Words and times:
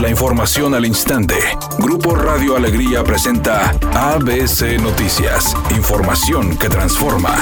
La 0.00 0.08
información 0.08 0.74
al 0.76 0.86
instante. 0.86 1.34
Grupo 1.80 2.14
Radio 2.14 2.56
Alegría 2.56 3.02
presenta 3.02 3.70
ABC 3.94 4.80
Noticias. 4.80 5.56
Información 5.76 6.56
que 6.56 6.68
transforma. 6.68 7.34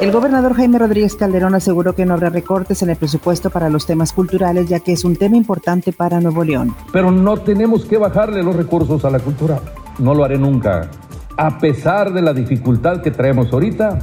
El 0.00 0.10
gobernador 0.12 0.54
Jaime 0.54 0.78
Rodríguez 0.78 1.14
Calderón 1.14 1.54
aseguró 1.54 1.94
que 1.94 2.06
no 2.06 2.14
habrá 2.14 2.30
recortes 2.30 2.82
en 2.82 2.88
el 2.88 2.96
presupuesto 2.96 3.50
para 3.50 3.68
los 3.68 3.84
temas 3.84 4.14
culturales, 4.14 4.66
ya 4.70 4.80
que 4.80 4.92
es 4.92 5.04
un 5.04 5.16
tema 5.16 5.36
importante 5.36 5.92
para 5.92 6.22
Nuevo 6.22 6.42
León. 6.42 6.74
Pero 6.90 7.10
no 7.10 7.36
tenemos 7.36 7.84
que 7.84 7.98
bajarle 7.98 8.42
los 8.42 8.56
recursos 8.56 9.04
a 9.04 9.10
la 9.10 9.18
cultura. 9.18 9.60
No 9.98 10.14
lo 10.14 10.24
haré 10.24 10.38
nunca. 10.38 10.88
A 11.36 11.58
pesar 11.58 12.14
de 12.14 12.22
la 12.22 12.32
dificultad 12.32 13.02
que 13.02 13.10
traemos 13.10 13.52
ahorita, 13.52 13.98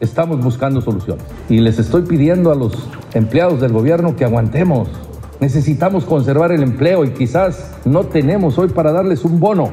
estamos 0.00 0.42
buscando 0.42 0.80
soluciones. 0.80 1.24
Y 1.48 1.60
les 1.60 1.78
estoy 1.78 2.02
pidiendo 2.02 2.50
a 2.50 2.56
los 2.56 2.88
empleados 3.14 3.60
del 3.60 3.72
gobierno 3.72 4.16
que 4.16 4.24
aguantemos. 4.24 4.88
Necesitamos 5.40 6.04
conservar 6.04 6.50
el 6.50 6.62
empleo 6.62 7.04
y 7.04 7.10
quizás 7.10 7.72
no 7.84 8.04
tenemos 8.04 8.58
hoy 8.58 8.68
para 8.68 8.90
darles 8.90 9.24
un 9.24 9.38
bono 9.38 9.70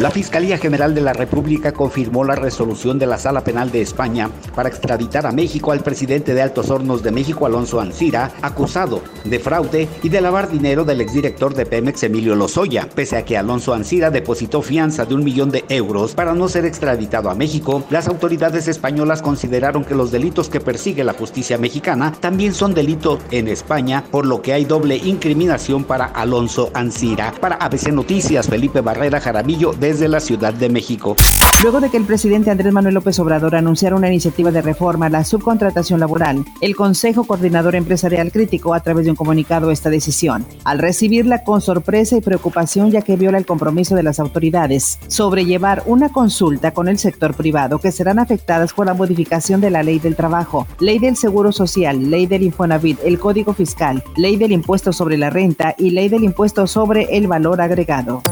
la 0.00 0.10
Fiscalía 0.10 0.56
General 0.56 0.94
de 0.94 1.02
la 1.02 1.12
República 1.12 1.72
confirmó 1.72 2.24
la 2.24 2.34
resolución 2.34 2.98
de 2.98 3.06
la 3.06 3.18
Sala 3.18 3.44
Penal 3.44 3.70
de 3.70 3.82
España 3.82 4.30
para 4.54 4.70
extraditar 4.70 5.26
a 5.26 5.32
México 5.32 5.70
al 5.70 5.80
presidente 5.80 6.32
de 6.32 6.40
Altos 6.40 6.70
Hornos 6.70 7.02
de 7.02 7.12
México, 7.12 7.44
Alonso 7.44 7.78
Ancira, 7.78 8.32
acusado 8.40 9.02
de 9.24 9.38
fraude 9.38 9.88
y 10.02 10.08
de 10.08 10.20
lavar 10.22 10.50
dinero 10.50 10.84
del 10.84 11.02
exdirector 11.02 11.54
de 11.54 11.66
Pemex, 11.66 12.04
Emilio 12.04 12.34
Lozoya. 12.34 12.88
Pese 12.94 13.18
a 13.18 13.24
que 13.26 13.36
Alonso 13.36 13.74
Ancira 13.74 14.10
depositó 14.10 14.62
fianza 14.62 15.04
de 15.04 15.14
un 15.14 15.24
millón 15.24 15.50
de 15.50 15.64
euros 15.68 16.14
para 16.14 16.34
no 16.34 16.48
ser 16.48 16.64
extraditado 16.64 17.28
a 17.28 17.34
México, 17.34 17.84
las 17.90 18.08
autoridades 18.08 18.68
españolas 18.68 19.20
consideraron 19.20 19.84
que 19.84 19.94
los 19.94 20.10
delitos 20.10 20.48
que 20.48 20.60
persigue 20.60 21.04
la 21.04 21.12
justicia 21.12 21.58
mexicana 21.58 22.14
también 22.18 22.54
son 22.54 22.72
delitos 22.72 23.20
en 23.30 23.46
España, 23.46 24.04
por 24.10 24.24
lo 24.24 24.40
que 24.40 24.54
hay 24.54 24.64
doble 24.64 24.96
incriminación 24.96 25.84
para 25.84 26.06
Alonso 26.06 26.70
Ancira. 26.72 27.34
Para 27.40 27.56
ABC 27.56 27.88
Noticias, 27.88 28.48
Felipe 28.48 28.80
Barrera 28.80 29.20
Jaramillo 29.20 29.74
desde 29.82 30.06
la 30.06 30.20
Ciudad 30.20 30.54
de 30.54 30.68
México. 30.68 31.16
Luego 31.64 31.80
de 31.80 31.90
que 31.90 31.96
el 31.96 32.04
presidente 32.04 32.52
Andrés 32.52 32.72
Manuel 32.72 32.94
López 32.94 33.18
Obrador 33.18 33.56
anunciara 33.56 33.96
una 33.96 34.06
iniciativa 34.06 34.52
de 34.52 34.62
reforma 34.62 35.06
a 35.06 35.10
la 35.10 35.24
subcontratación 35.24 35.98
laboral, 35.98 36.44
el 36.60 36.76
Consejo 36.76 37.24
Coordinador 37.24 37.74
Empresarial 37.74 38.30
criticó 38.30 38.74
a 38.74 38.80
través 38.80 39.04
de 39.04 39.10
un 39.10 39.16
comunicado 39.16 39.72
esta 39.72 39.90
decisión, 39.90 40.46
al 40.62 40.78
recibirla 40.78 41.42
con 41.42 41.60
sorpresa 41.60 42.16
y 42.16 42.20
preocupación 42.20 42.92
ya 42.92 43.02
que 43.02 43.16
viola 43.16 43.38
el 43.38 43.46
compromiso 43.46 43.96
de 43.96 44.04
las 44.04 44.20
autoridades 44.20 45.00
sobre 45.08 45.44
llevar 45.46 45.82
una 45.86 46.10
consulta 46.10 46.72
con 46.72 46.86
el 46.86 46.98
sector 46.98 47.34
privado 47.34 47.80
que 47.80 47.90
serán 47.90 48.20
afectadas 48.20 48.72
por 48.72 48.86
la 48.86 48.94
modificación 48.94 49.60
de 49.60 49.70
la 49.70 49.82
ley 49.82 49.98
del 49.98 50.14
trabajo, 50.14 50.68
ley 50.78 51.00
del 51.00 51.16
seguro 51.16 51.50
social, 51.50 52.08
ley 52.08 52.26
del 52.26 52.44
Infonavit, 52.44 53.00
el 53.04 53.18
código 53.18 53.52
fiscal, 53.52 54.04
ley 54.16 54.36
del 54.36 54.52
impuesto 54.52 54.92
sobre 54.92 55.18
la 55.18 55.30
renta 55.30 55.74
y 55.76 55.90
ley 55.90 56.08
del 56.08 56.22
impuesto 56.22 56.68
sobre 56.68 57.16
el 57.16 57.26
valor 57.26 57.60
agregado. 57.60 58.22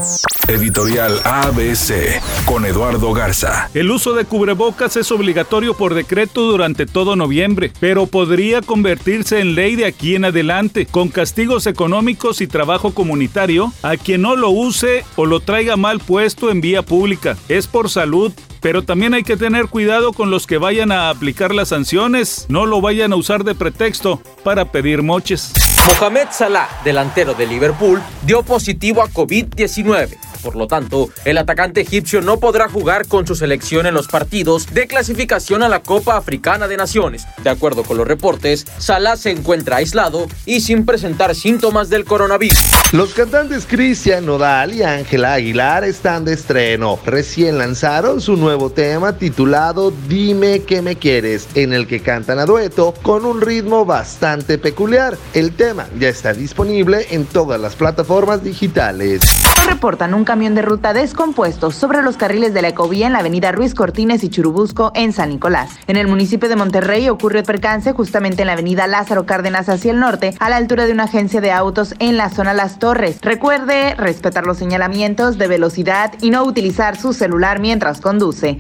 Editorial 0.51 1.21
ABC 1.23 2.21
con 2.45 2.65
Eduardo 2.65 3.13
Garza. 3.13 3.71
El 3.73 3.89
uso 3.89 4.15
de 4.15 4.25
cubrebocas 4.25 4.97
es 4.97 5.13
obligatorio 5.13 5.75
por 5.75 5.95
decreto 5.95 6.43
durante 6.43 6.87
todo 6.87 7.15
noviembre, 7.15 7.71
pero 7.79 8.09
podría 8.09 8.61
convertirse 8.61 9.39
en 9.39 9.55
ley 9.55 9.77
de 9.77 9.87
aquí 9.87 10.17
en 10.17 10.25
adelante, 10.25 10.87
con 10.87 11.09
castigos 11.09 11.69
económicos 11.69 12.41
y 12.41 12.49
trabajo 12.49 12.93
comunitario 12.93 13.73
a 13.83 13.97
quien 13.97 14.23
no 14.23 14.35
lo 14.35 14.51
use 14.51 15.05
o 15.15 15.25
lo 15.25 15.39
traiga 15.39 15.77
mal 15.77 16.01
puesto 16.01 16.51
en 16.51 16.61
vía 16.61 16.83
pública. 16.83 17.37
Es 17.49 17.69
por 17.69 17.89
salud, 17.89 18.33
pero 18.61 18.83
también 18.83 19.15
hay 19.15 19.23
que 19.23 19.37
tener 19.37 19.67
cuidado 19.67 20.13
con 20.13 20.33
los 20.33 20.49
que 20.49 20.59
vayan 20.59 20.91
a 20.91 21.11
aplicar 21.11 21.55
las 21.55 21.69
sanciones, 21.69 22.47
no 22.49 22.67
lo 22.67 22.81
vayan 22.81 23.13
a 23.13 23.17
usar 23.17 23.45
de 23.45 23.55
pretexto 23.55 24.21
para 24.43 24.73
pedir 24.73 25.03
moches. 25.03 25.53
Mohamed 25.87 26.29
Salah, 26.31 26.69
delantero 26.85 27.35
de 27.35 27.47
Liverpool, 27.47 28.01
dio 28.27 28.43
positivo 28.43 29.03
a 29.03 29.09
COVID-19. 29.09 30.19
Por 30.43 30.57
lo 30.57 30.67
tanto, 30.67 31.11
el 31.25 31.39
atacante 31.39 31.83
egipcio 31.83 32.23
no 32.23 32.41
podrá 32.41 32.69
jugar 32.69 33.07
con 33.07 33.27
su 33.27 33.35
selección 33.35 33.87
en 33.87 33.95
los 33.95 34.09
partidos 34.09 34.73
de 34.73 34.87
clasificación 34.87 35.63
a 35.63 35.69
la 35.69 35.83
Copa 35.83 36.17
Africana 36.17 36.67
de 36.67 36.77
Naciones. 36.77 37.27
De 37.43 37.51
acuerdo 37.51 37.83
con 37.83 37.99
los 37.99 38.09
reportes, 38.09 38.67
Salah 38.79 39.17
se 39.17 39.31
encuentra 39.31 39.77
aislado 39.77 40.27
y 40.47 40.61
sin 40.61 40.87
presentar 40.87 41.35
síntomas 41.35 41.91
del 41.91 42.05
coronavirus. 42.05 42.59
Los 42.93 43.13
cantantes 43.13 43.67
Cristian 43.67 44.27
Nodal 44.27 44.75
y 44.75 44.83
Ángela 44.83 45.35
Aguilar 45.35 45.85
están 45.85 46.25
de 46.25 46.33
estreno. 46.33 46.99
Recién 47.05 47.59
lanzaron 47.59 48.21
su 48.21 48.37
nuevo 48.37 48.71
tema 48.71 49.17
titulado 49.19 49.93
Dime 50.09 50.63
que 50.63 50.83
me 50.83 50.97
quieres, 50.97 51.49
en 51.55 51.73
el 51.73 51.87
que 51.87 52.01
cantan 52.01 52.39
a 52.39 52.47
dueto 52.47 52.95
con 53.03 53.25
un 53.25 53.41
ritmo 53.41 53.85
bastante 53.85 54.59
peculiar. 54.59 55.17
El 55.35 55.53
tema 55.55 55.70
ya 55.99 56.09
está 56.09 56.33
disponible 56.33 57.07
en 57.11 57.25
todas 57.25 57.61
las 57.61 57.77
plataformas 57.77 58.43
digitales. 58.43 59.21
Reportan 59.67 60.15
un 60.15 60.25
camión 60.25 60.55
de 60.55 60.63
ruta 60.63 60.93
descompuesto 60.93 61.71
sobre 61.71 62.03
los 62.03 62.17
carriles 62.17 62.53
de 62.55 62.63
la 62.63 62.69
ecovía 62.69 63.07
en 63.07 63.13
la 63.13 63.21
avenida 63.21 63.53
Ruiz 63.53 63.75
Cortines 63.75 64.25
y 64.25 64.29
Churubusco 64.29 64.91
en 64.95 65.13
San 65.13 65.29
Nicolás. 65.31 65.71
En 65.87 65.97
el 65.97 66.09
municipio 66.09 66.49
de 66.49 66.57
Monterrey 66.57 67.09
ocurrió 67.09 67.41
el 67.41 67.47
percance 67.47 67.93
justamente 67.93 68.43
en 68.43 68.47
la 68.47 68.55
avenida 68.55 68.87
Lázaro 68.87 69.27
Cárdenas 69.27 69.69
hacia 69.69 69.93
el 69.93 70.01
norte, 70.01 70.35
a 70.41 70.51
la 70.51 70.57
altura 70.57 70.87
de 70.87 70.93
una 70.93 71.05
agencia 71.05 71.41
de 71.41 71.53
autos 71.53 71.95
en 71.99 72.17
la 72.17 72.31
zona 72.31 72.53
Las 72.55 72.79
Torres. 72.79 73.19
Recuerde 73.23 73.95
respetar 73.95 74.47
los 74.47 74.59
señalamientos 74.59 75.39
de 75.39 75.47
velocidad 75.47 76.15
y 76.21 76.31
no 76.31 76.45
utilizar 76.45 76.97
su 76.97 77.13
celular 77.13 77.61
mientras 77.61 78.01
conduce. 78.01 78.59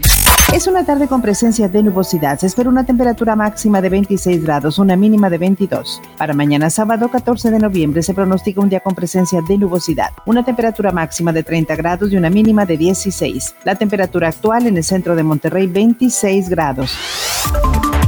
Es 0.52 0.66
una 0.66 0.84
tarde 0.84 1.06
con 1.06 1.22
presencia 1.22 1.68
de 1.68 1.80
nubosidad. 1.80 2.40
Se 2.40 2.48
espera 2.48 2.68
una 2.68 2.84
temperatura 2.84 3.36
máxima 3.36 3.80
de 3.80 3.88
26 3.88 4.42
grados, 4.42 4.80
una 4.80 4.96
mínima 4.96 5.30
de 5.30 5.38
22. 5.38 6.02
Para 6.18 6.34
mañana 6.34 6.70
sábado 7.00 7.12
14 7.12 7.50
de 7.50 7.58
noviembre 7.58 8.02
se 8.02 8.12
pronostica 8.12 8.60
un 8.60 8.68
día 8.68 8.80
con 8.80 8.94
presencia 8.94 9.40
de 9.40 9.56
nubosidad. 9.56 10.10
Una 10.26 10.44
temperatura 10.44 10.92
máxima 10.92 11.32
de 11.32 11.42
30 11.42 11.74
grados 11.76 12.12
y 12.12 12.16
una 12.16 12.28
mínima 12.28 12.66
de 12.66 12.76
16. 12.76 13.54
La 13.64 13.74
temperatura 13.74 14.28
actual 14.28 14.66
en 14.66 14.76
el 14.76 14.84
centro 14.84 15.16
de 15.16 15.22
Monterrey 15.22 15.66
26 15.66 16.50
grados. 16.50 16.94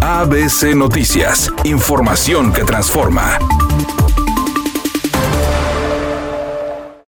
ABC 0.03 0.75
Noticias. 0.75 1.51
Información 1.65 2.53
que 2.53 2.65
transforma. 2.65 3.39